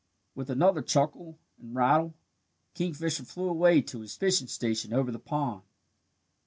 [0.33, 2.15] With another chuckle and rattle
[2.73, 5.61] the kingfisher flew away to his fishing station over the pond.